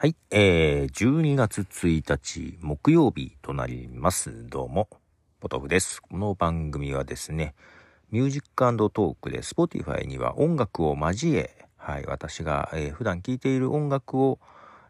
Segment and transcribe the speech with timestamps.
[0.00, 4.48] はい、えー、12月1日木曜日となります。
[4.48, 4.88] どうも、
[5.40, 6.00] ポトフです。
[6.00, 7.56] この番組はですね、
[8.12, 14.38] Music Talk で Spotify には音楽を交え、はい、私が、えー普段聴いている音楽を、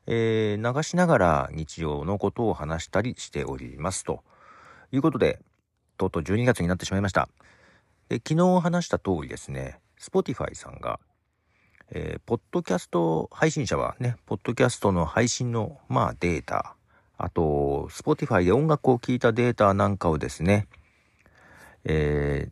[0.07, 4.05] えー流しながら日常のことを話したりしております。
[4.05, 4.23] と
[4.93, 5.41] いうことで、
[5.97, 7.31] とうとう12月になってしまいました。
[8.11, 11.01] 昨日話した通りですね、Spotify さんが、
[11.91, 16.77] えーポッドキャスト配信者はね、ポッドキャストの配信の、まあ、データ、
[17.17, 20.69] あと、Spotify で音楽を聴いたデータなんかをですね、
[21.85, 22.51] え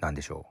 [0.00, 0.46] ー、なんでしょ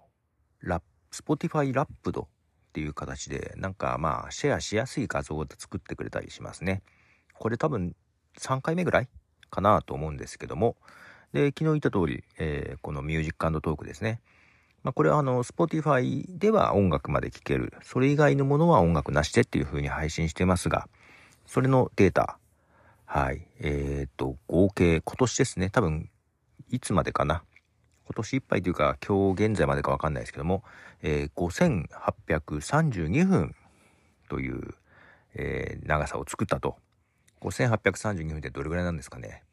[0.64, 2.28] う、ラップ、Spotify ラップドっ
[2.72, 6.84] ていう形で、なんかまあ、シェアしやすい画像を作ってくれたりしますね。
[7.34, 7.94] これ多分、
[8.40, 9.10] 3回目ぐらい
[9.50, 10.78] かなと思うんですけども、
[11.34, 14.22] で、昨日言った通り、えーこのミュージックトークですね。
[14.84, 17.74] まあ、これはあの、Spotify では音楽まで聴ける。
[17.84, 20.88] それ以外のものは音楽なしでっていう風に配信してますが、
[21.46, 22.40] それのデータ、
[23.10, 23.48] はい。
[23.62, 25.70] えっ、と、合計、今年ですね。
[25.70, 26.10] 多分、
[26.70, 27.44] いつまでかな。
[28.06, 30.64] 今年いっぱいというか、今日現在までかわかんないですけども、
[31.02, 33.56] えー5832分
[34.28, 34.76] という、
[35.36, 36.76] えー長さを作ったと。
[37.40, 39.44] 5832分ってどれぐらいなんですかね。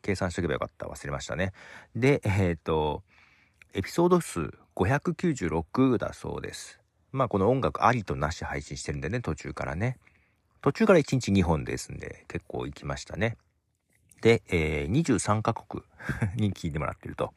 [0.00, 0.86] 計算しとけばよかった。
[0.86, 1.52] 忘れましたね。
[1.94, 3.02] で、えっ、と、
[3.74, 6.80] エピソード数596だそうです。
[7.12, 9.98] まあこの音楽ありとなし配信してるんでね、途中からね。
[10.62, 13.36] 途中から1日2本ですんで、結構行きましたね。
[14.20, 15.84] で、えー23カ国
[16.36, 17.32] に聞いてもらってると。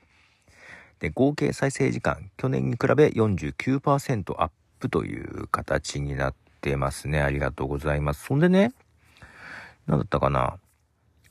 [1.00, 7.22] で、合計再生時間、去年に比べ49%アップという形になってますね。
[7.22, 8.24] ありがとうございます。
[8.26, 8.74] そんでね、
[9.86, 10.60] なんだったかな。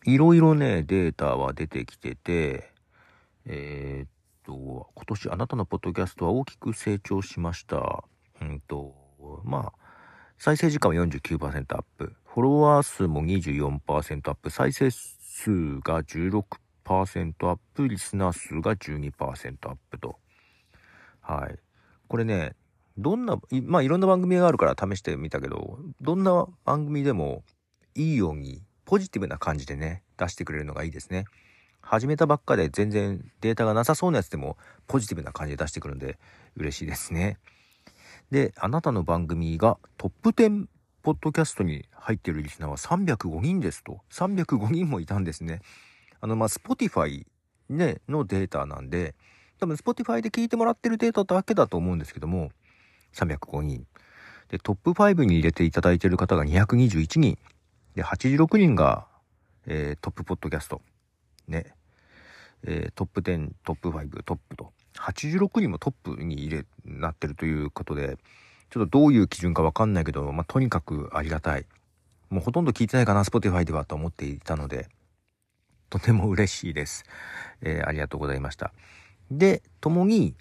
[0.05, 2.71] いろいろね、データは出てきてて、
[3.47, 4.16] えー
[4.47, 8.05] と、今年あなたのポッドキャストは大きく成長しました。
[8.41, 8.95] うんと、
[9.45, 9.87] まあ、
[10.39, 12.15] 再生時間は49%アップ。
[12.25, 14.51] フォロワー数も24%アップ。
[14.51, 16.45] 再生数が16%
[17.49, 17.89] アップ。
[17.89, 20.19] リスナー数が12%アップと。
[21.21, 21.59] はい。
[22.07, 22.55] これね、
[22.97, 27.43] どんな、まあいろんな番組があるから試してみたけど、どんな番組でも
[27.95, 31.25] いいようにポジティブな感じでね、出してくれるのがいいですね。
[31.87, 34.57] 始めたばっかで全然データがなさそうなやつでも
[34.89, 36.19] ポジティブな感じで出してくるんで
[36.57, 37.39] 嬉しいですね。
[38.31, 40.67] で、あなたの番組がトップ10
[41.03, 44.01] ポッドキャストに入っているリスナーは305人ですと。
[44.11, 45.61] 305人もいたんですね。
[46.21, 47.25] あの、まあ、Spotify
[47.69, 49.15] ね、のデータなんで、
[49.61, 52.51] 多分 Spotify で聞いてもらってるデータだけだと思うんですけども、
[53.15, 53.87] 305人。
[54.49, 57.39] で、トップ5に入れていただいている方が221人。
[57.95, 59.07] で、86人が、
[59.67, 60.81] えートップポッドキャスト。
[61.49, 61.75] ね。
[62.65, 64.73] えートップ10、トップ5、トップと。
[64.99, 68.19] 86人もトップに入れ、なってるということで、
[68.71, 71.67] ちょっとどういう基準かわかんないけど、まあ、とにかくありがたい。
[72.31, 74.89] もうほとんど聞いてないかな、Spotify ではと思っていたので、
[75.89, 77.05] とても嬉しいです。
[77.63, 78.73] えーありがとうございました。
[79.31, 80.35] で、ともに、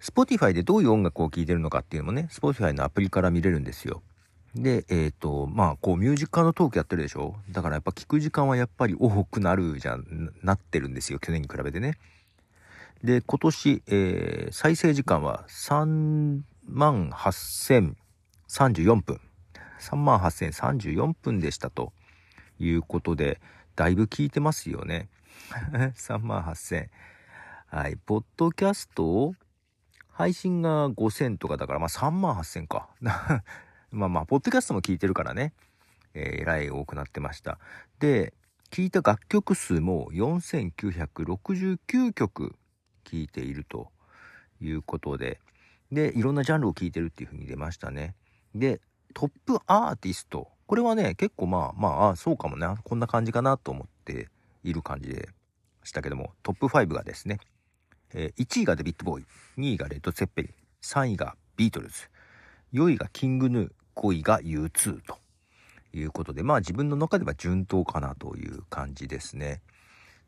[0.00, 4.02] Spotify でどういう音楽を聴いてるのかっていうのもね、Spotify のアプリから見れるんですよ。
[4.56, 7.36] で、えっ、と、まあ、こう、ミュージックトークやってるでしょ？
[7.50, 11.18] だからやっぱ聞く時間はやっぱり多くなるじゃん、なってるんですよ。
[11.18, 11.98] 去年に比べてね。
[13.04, 19.20] で、今年、えー再生時間は3万8034分。
[19.78, 21.92] 3万8034分でしたと
[22.58, 23.40] いうことで、
[23.74, 25.10] だいぶ聞いてますよね。
[25.96, 26.88] 3万8000。
[27.66, 27.96] はい。
[27.98, 29.34] ポッドキャストを
[30.10, 32.88] 配信が5000とかだから、まあ3万8000か。
[33.90, 35.52] まあまあ、ポッドキャストも聞いてるからね。
[36.14, 37.58] えーえらい多くなってました。
[37.98, 38.32] で、
[38.70, 42.56] 聞いた楽曲数も4969曲
[43.04, 43.90] 聞いていると
[44.60, 45.40] いうことで、
[45.92, 48.14] で、いろんなジャンルを聞いてるっていう風に出ましたね。
[48.54, 48.80] で、
[49.14, 50.48] トップアーティスト。
[50.66, 52.66] これはね、結構まあまあ、あそうかもね。
[52.84, 54.28] こんな感じかなと思って
[54.64, 55.28] いる感じで
[55.84, 57.38] したけども、トップ5がですね、
[58.12, 59.26] えー1位がデビッド・ボーイ、
[59.58, 62.08] 2位がレッド・セッペリン、3位がビートルズ、
[62.72, 65.18] 4位がキング・ヌー、5位が U2 と
[65.92, 69.60] いうことで、まあ自分の中では順当かなという感じですね。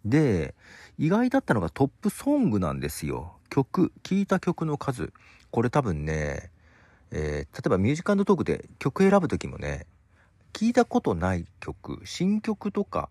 [0.04, 0.54] で、
[0.96, 3.34] 意外だったのがトップソングなんですよ。
[3.50, 5.12] 曲、聴いた曲の数。
[5.50, 6.50] これ多分ね、
[7.10, 9.86] えー例えばミュージカルトークで曲選ぶ時もね、
[10.52, 13.08] 聞いたことない曲、新曲とか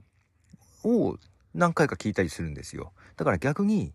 [0.83, 1.17] を
[1.53, 2.93] 何回か聞いたりするんですよ。
[3.15, 3.93] だから逆に、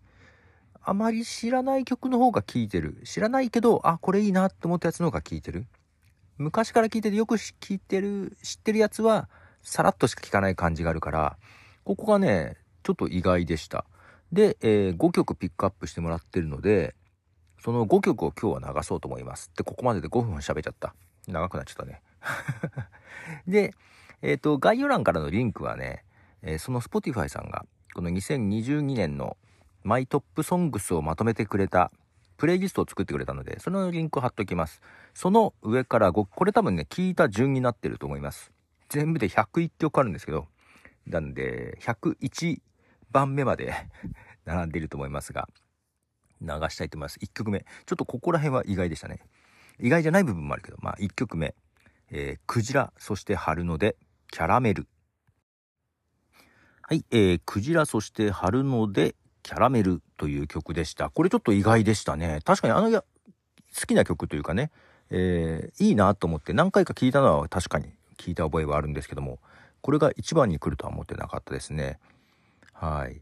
[0.84, 3.00] あまり知らない曲の方が聴いてる。
[3.04, 5.66] 知らないけど、あ、これいいなって思ったやつの方が聴いてる。
[6.38, 9.28] 昔から聴いててよく聴いてる、知ってるやつは、
[9.62, 11.38] さらっとしか聴かない感じがあるから、
[11.84, 13.84] ここがね、ちょっと意外でした。
[14.32, 16.94] で、えー5曲ピックアップしてもらってるので、
[17.60, 19.52] その5曲を今日は流そうと思います。
[19.56, 20.94] で、ここまでで5分喋っちゃった。
[21.28, 22.02] 長くなっちゃったね。
[23.46, 23.74] で、
[24.20, 26.04] えっ、ー、と、概要欄からのリンクはね、
[26.42, 27.64] えー、その Spotify さんが、
[27.94, 29.36] この2022年の
[29.84, 31.90] マイトップソングスをまとめてくれた
[32.36, 34.80] プレイリストを作ってくれたので、そのリンクを貼っておきます。
[35.14, 38.52] その上から5、これ多分ね、聞いた順になってると思います。
[38.88, 40.48] 全部で101曲あるんですけど、
[41.06, 42.60] なんで、101
[43.10, 43.74] 番目まで
[44.44, 45.48] 並んでいると思いますが、
[46.40, 47.18] 流したいと思います。
[47.20, 47.60] 1曲目。
[47.60, 49.20] ちょっとここら辺は意外でしたね。
[49.78, 51.54] 意外じゃない部分もあるけど、まあ1曲目。
[52.10, 53.96] えー、クジラ、そして春ので、
[54.30, 54.86] キャラメル。
[56.82, 61.10] はい、えー、クジラ、そして春ので、キャラメルという曲でした。
[61.10, 62.40] これちょっと意外でしたね。
[62.44, 63.04] 確かにあの、好
[63.86, 64.70] きな曲というかね、
[65.10, 67.86] えー、いいなと思って何回か聴いたのは確かに
[68.16, 69.38] 聞いた覚えはあるんですけども、
[69.80, 71.98] これが一番に来るとは思ってなかったですね。
[72.72, 73.20] はい。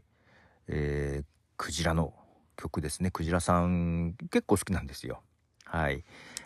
[0.67, 1.25] えー、
[1.57, 2.13] クジラの
[2.55, 3.11] 曲ですね。
[3.11, 5.21] クジラさん結構好きなんですよ。
[5.65, 6.03] はい。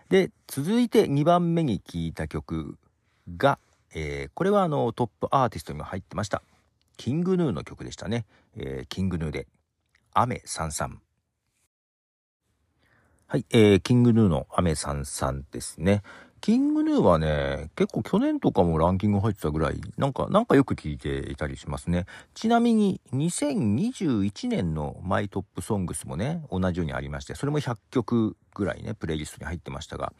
[0.09, 2.77] で、続いて2番目に聴いた曲
[3.35, 3.59] が、
[3.93, 6.41] えー、これはあのトップアーティストにも入ってました。
[6.97, 8.25] キングヌーの曲でしたね。
[8.55, 9.47] えー、キングヌーで、
[10.17, 11.01] 雨さんさん。
[13.27, 16.03] はい、えー、キングヌーの雨さんさんですね。
[16.39, 22.05] King Gnu はね、結構去年とかもランキング入ってたぐらい、なんか、なんかよく聞いていたりしますね。
[22.33, 30.13] ちなみに、2021年の My Top Songs もね、同じようにありまして、それも100曲ぐらいね、プレイリストに入ってましたが、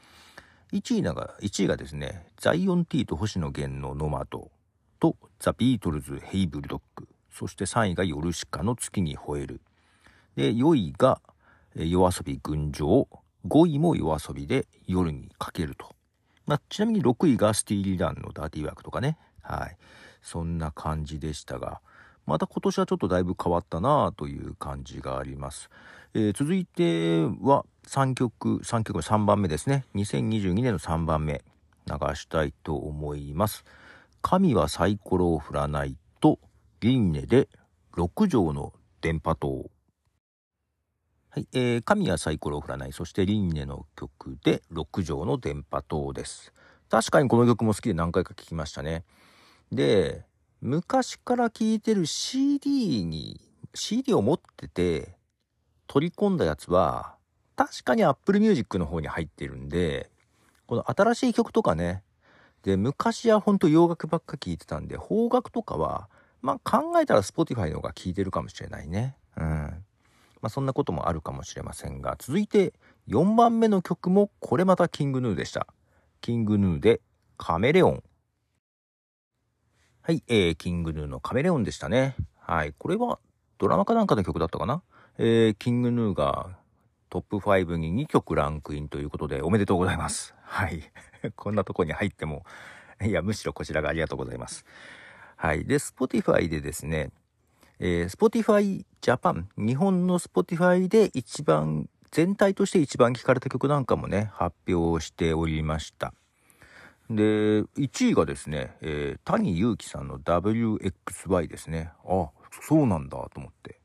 [0.74, 4.52] 1位が、1位がですね、 Zion.T と星野源のノマド
[5.00, 9.62] と、ザ・ビートルズ・ Hey Bulldog、そして3位がヨルシカの月に吠える。
[10.36, 11.22] で、4位が、
[11.76, 13.08] 夜遊び群青、
[13.48, 15.96] 5位も夜遊びで夜にかけると。
[16.46, 19.18] まあ、ちなみに6位がスティーリーランのダーティーワークとかね。
[19.42, 19.78] はい。
[20.22, 21.82] そんな感じでしたが、
[22.26, 25.70] また今年はちょっとだいぶ変わったなという感じがあります。
[26.14, 29.86] えー、続いては3曲、3曲目3番目ですね。
[29.96, 31.44] 2022年の3番目
[31.86, 33.64] 流したいと思います。
[34.22, 36.40] 神はサイコロを振らないと、
[36.80, 37.48] 輪廻で
[37.94, 39.70] 6畳の電波塔。
[41.36, 46.54] はい、えー、神谷サイコロを振らない、そしてリンネの曲で6畳の電波塔です。
[46.90, 49.04] 確かにこの曲も好きで何回か聴きましたね。
[49.70, 50.24] で、
[50.62, 53.42] 昔から聴いてる CD に、
[53.74, 55.18] CD を持ってて
[55.88, 57.18] 取り込んだやつは、
[57.58, 60.10] 確かに Apple Music の方に入ってるんで、
[60.68, 62.02] この新しい曲とかね、
[62.64, 66.08] で、昔はほんと洋楽ばっか聴いてたんで、邦楽とかは、
[66.42, 69.18] まあ考えたら Spotify の方が聴いてるかもしれないね。
[69.36, 69.86] うん。
[70.46, 72.76] まあ、そんなこともあるかもしれませんが、続いて
[73.08, 75.66] 4番目の曲もこれまたキングヌーでした。
[76.22, 77.02] キングヌーで
[77.36, 78.04] カメレオン。
[80.04, 82.16] はい、えー、キングヌーのカメレオンでしたね。
[82.38, 83.18] はい、これは
[83.58, 84.84] ドラマかなんかの曲だったかな？
[85.18, 86.60] えー、キングヌーが
[87.10, 90.36] トップ5に2曲ランクインということでおめでとうございます。
[90.44, 90.84] はい。
[91.36, 92.46] こんなとこに入っても、
[93.04, 94.64] いや、むしろこちらがありがとうございます。
[95.38, 95.66] はい。
[95.66, 97.10] で、Spotify でですね、
[97.80, 106.14] えー、Spotify Japan、日本の Spotify で一番、全体として一番聴かれた曲なんかもね、発表しておりました。
[107.10, 111.92] で、1位がですね、えー、谷祐希さんの WXY ですね。
[112.06, 112.30] あ、
[112.62, 113.80] そうなんだと思って。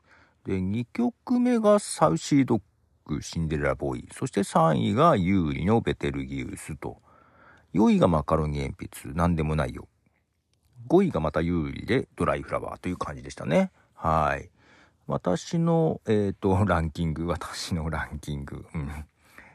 [0.46, 2.60] で、2曲目がサウシードッ
[3.04, 4.08] グ、シンデレラボーイ。
[4.12, 6.98] そして3位がユーリのベテルギウスと。
[7.74, 9.86] 4位がマカロニ鉛筆、なんでもないよ。
[10.88, 13.70] 5位がまた有利でドライフラワーという感じでしたね。
[14.02, 14.48] はい。
[15.06, 18.66] 私の、えっ、ー、と、 ランキング、私のランキング。
[18.74, 18.88] うん。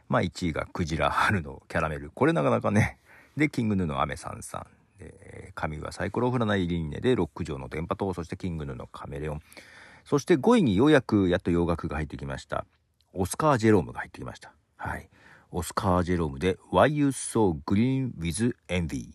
[0.08, 2.12] まあ、1位がクジラ春のキャラメル。
[2.12, 3.00] これなかなかね。
[3.36, 5.00] で、キングヌーのアメさんさん。
[5.00, 8.14] で、神はサイコロフラナイリンネでロック城の電波塔。
[8.14, 9.42] そしてキングヌーのカメレオン。
[10.04, 12.68] そして5位にようやくやっと洋楽が入ってきました。
[13.14, 14.54] オスカー・ジェロームが入ってきました。
[14.78, 15.10] はい。
[15.50, 19.10] オスカー・ジェロームで Why You So Green with Envy？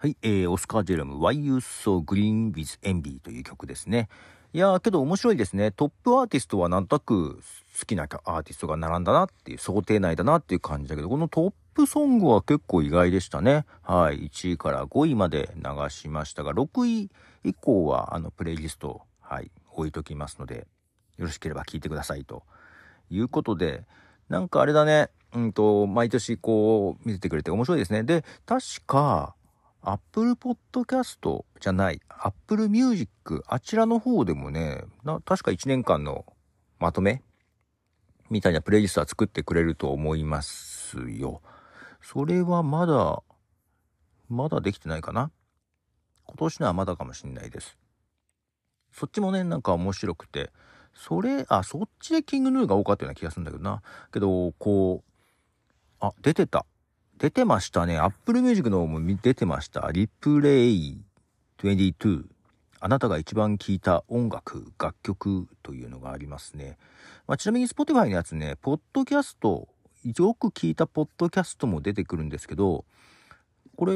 [0.00, 4.08] はい、えー、オスカー・ジェラム、Why You So Green with Envy という曲ですね。
[4.52, 5.72] いやー、けど面白いですね。
[5.72, 7.40] トップアーティストはなんとなく
[7.80, 13.64] 好きなアーティストが並んだなっていう、想定内だなっていう感じだけど、このトップソングは結構意外でしたね。
[13.82, 17.10] はい、1位から5位まで流しましたが、6位
[17.42, 20.68] 以降はあのプレイリスト、はい、置いときますので、
[21.16, 22.44] よろしければ聴いてくださいと
[23.10, 23.82] いうことで、
[24.28, 28.04] なんかあれだね、うんと、毎年こう見せてくれて面白いですね。
[28.04, 29.34] で、確か、
[29.82, 36.26] Apple Podcast じゃない、Apple Music、あちらの方でもね、な確か1年間の
[36.78, 37.22] まとめ
[38.30, 41.42] みたいなプレイリストは作ってくれると思いますよ。
[42.02, 43.22] それはまだ、
[44.28, 45.30] まだできてないかな
[46.26, 47.78] 今年のはまだかもしんないです。
[48.92, 50.50] そっちもね、なんか面白くて、
[50.92, 53.82] それ、あ、そっちでキングヌーが多かったような気がするんだけどな。
[54.12, 55.10] けど、こう、
[56.00, 56.66] あ、出てた。
[57.18, 57.98] 出てましたね。
[57.98, 59.90] Apple Music の方も出てました。
[59.92, 61.00] リプレイ
[61.58, 62.24] 22。
[62.78, 66.78] あなたが一番聴いた音楽、楽曲というのがありますね。
[67.26, 69.66] まあ、ちなみに Spotify のやつね、ポッドキャスト、
[70.04, 72.84] よく聞いたポッドキャストも出てくるんですけど、
[73.76, 73.94] これ、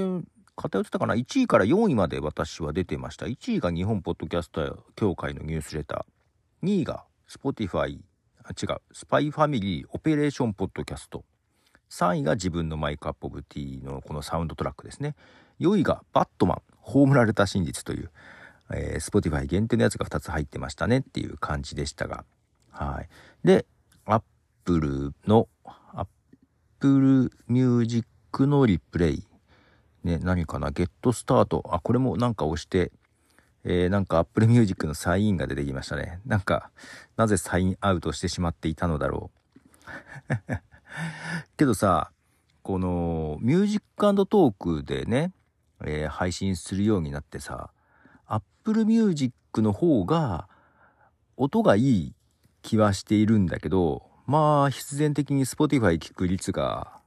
[0.57, 3.27] 偏ってたかな ?1 位から4位まで私は出てました。
[3.27, 6.67] 1位が日本ポッドキャスト協会のニュースレター。
[6.67, 8.01] 2位が Spotify、
[8.43, 11.25] あ、違う、 SPY FAMILY Operation Podcast。
[11.93, 15.15] 3位が自分の My Cup of Tea のこのサウンドトラックですね。
[15.61, 18.11] 4位がバットマン、葬られた真実という、
[18.73, 22.25] えー、Spotify 限定のやつが2つ入ってましたねっていう感じでしたが。
[22.71, 23.09] はい。
[23.45, 23.67] で、
[24.07, 25.49] Apple の、
[25.93, 29.27] Apple Music の Replay。
[30.03, 30.71] ね、何かな？
[30.71, 31.63] Get Started。
[31.71, 32.91] あ、これもなんか押して、
[33.65, 36.21] えー、なんか Apple Music のサインが出てきましたね。
[36.25, 36.71] なんか、
[37.19, 39.31] なぜサインアウトしてしまっていたのだろ
[40.49, 40.72] う。
[41.63, 42.11] けどさ、
[42.65, 45.33] このミュージックトークでね、
[45.85, 47.71] えー、配信するようになってさ、
[48.27, 50.49] Apple Music の方が
[51.37, 52.15] 音がいい
[52.63, 56.99] 気はしているんだけど、まあ必然的に Spotify 聞く率が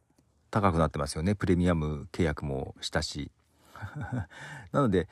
[0.51, 1.35] 高くなってますよね。
[1.35, 3.31] プレミアム契約もしたし。
[4.71, 5.09] なので、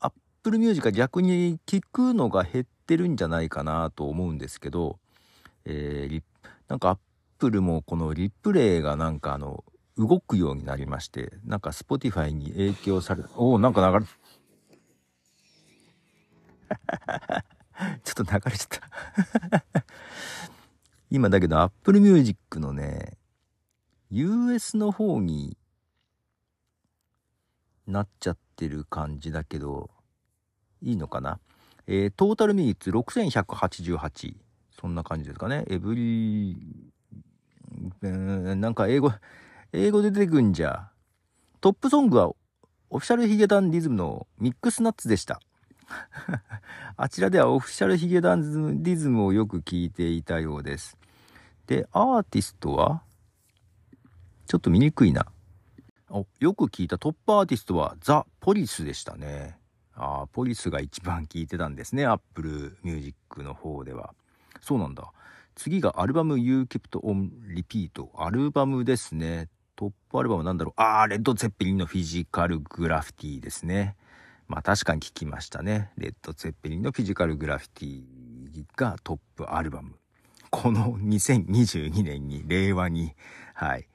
[0.00, 4.98] Apple Music は逆に聞くのが減ってるんじゃないかなと思うんですけど、
[5.64, 6.22] えー、
[6.66, 6.98] なんかッ
[7.40, 9.64] プルもこのリプレイがなんかあの、
[9.96, 14.06] 動くようになりまして、なんか Spotify に影響され、おお、なんか流れ、
[18.04, 18.78] ちょっと流れちゃっ
[19.60, 19.74] た
[21.10, 23.16] 今だけど Apple Music のね、
[24.10, 25.56] US の方に
[27.86, 29.90] なっちゃってる感じだけど、
[30.82, 31.40] いいのかな？
[31.86, 34.36] えー、トータルミニッツ6188。
[34.78, 35.64] そんな感じですかね。
[35.68, 36.89] エブリ
[38.02, 39.12] なんか英語、
[39.72, 40.90] 英語で出てくんじゃ。
[41.60, 42.32] トップソングは
[42.90, 45.40] オフィシャルヒゲダンディズムのミックスナッツでした。
[46.96, 50.96] あちらでは Official髭男dism をよく聞いていたようです。
[51.66, 53.02] で、アーティストは？
[54.46, 55.26] ちょっと見にくいな。
[56.40, 59.58] よく聞いたトップアーティストはザ・ポリスでしたね。
[59.94, 62.06] ああ、ポリスが一番聞いてたんですね。
[62.06, 64.14] Apple Music の方では。
[64.60, 65.12] そうなんだ。
[65.62, 68.08] 次がアルバム You Kept On Repeat。
[68.16, 69.50] アルバムですね。
[69.76, 70.74] トップアルバムなんだろう？
[70.80, 73.94] あー、レッド・ゼッペリンの Physical Graffiti ですね。
[74.48, 75.90] まあ確かに聞きましたね。
[75.98, 79.96] レッド・ゼッペリンのフィジカルグラフィティがトップアルバム。
[80.48, 83.12] この2022年に、令和に。
[83.52, 83.86] はい。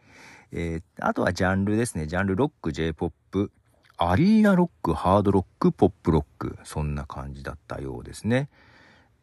[0.52, 2.06] えー、あとはジャンルですね。
[2.06, 3.52] ジャンルロック、J-POP、
[3.98, 6.60] アリーナロック、ハードロック、ポップロック。
[6.64, 8.50] そんな感じだったようですね。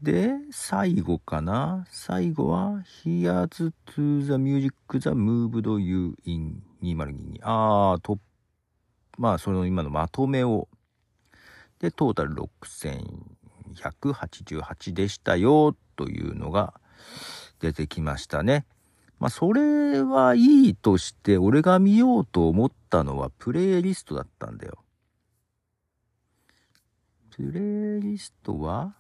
[0.03, 1.87] で、最後かな？
[1.89, 7.39] 最後は、Here's to the music the moved you in 2022。
[7.43, 8.19] あー、と、
[9.17, 10.67] まあ、その今のまとめを。
[11.79, 16.75] で、トータル6188でしたよ、というのが
[17.61, 18.67] 出てきましたね。
[19.21, 24.83] まあ、それはいいとして、俺が見ようと思ったのはプレイリストだったんだよ。
[27.31, 28.97] プレイリストは？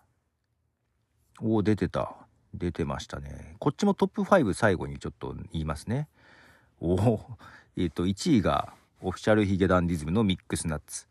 [1.40, 2.14] おお、出てた。
[2.54, 3.56] 出てましたね。
[3.58, 6.08] こっちもトップ5最後にちょっと言いますね。
[6.80, 7.20] おお、
[7.76, 11.06] えっ、ー、と、1位がオフィシャルヒゲダンディズムのミックスナッツ。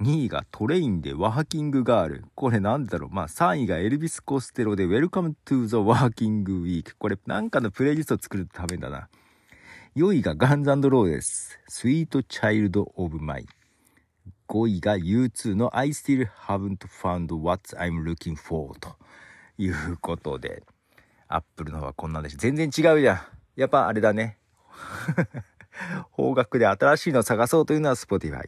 [0.00, 2.24] 2位がトレインでワーキングガール。
[2.34, 3.14] これなんだろう。
[3.14, 6.94] まあ3位がエルビス・コステロで Welcome to the Working Week。
[6.98, 9.08] これなんかのプレイリスト作るためだな。
[9.94, 11.58] 4位がガンズローです。
[11.70, 13.46] Sweet Child of Mine。
[14.48, 18.96] 5位が U2 の I Still Haven't Found What I'm Looking For と。
[19.58, 20.62] いうことで、
[21.28, 23.20] アップルの方はこんなんでし全然違うじゃん。
[23.56, 24.38] やっぱあれだね。
[26.10, 28.42] 方角で新しいのを探そうというのは Spotify。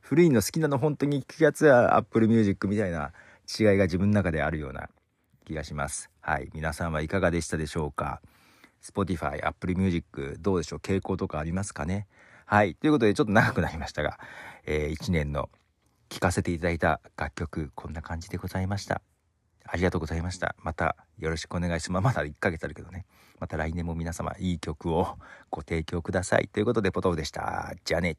[0.00, 3.12] 古いの好きなの本当に聞くやつは Apple Music みたいな
[3.58, 4.90] 違いが自分の中であるような
[5.44, 6.10] 気がします。
[6.20, 6.50] はい。
[6.52, 8.20] 皆さんはいかがでしたでしょうか
[8.82, 10.78] ?Spotify、Apple Music どうでしょう？
[10.80, 12.06] 傾向とかありますかね？
[12.44, 12.74] はい。
[12.74, 14.18] ということでちょっと長くなりましたが、
[14.66, 15.48] えー、1年の
[16.08, 19.00] 聴かせていただいた楽曲、こんな感じでございました。
[19.72, 20.56] ありがとうございました。
[20.58, 22.04] またよろしくお願いします。
[22.04, 23.06] まだ1ヶ月あるけどね。
[23.38, 25.16] また来年も皆様いい曲を
[25.48, 26.48] ご提供ください。
[26.48, 27.72] ということで、ポトフでした。
[27.84, 28.16] じゃあね。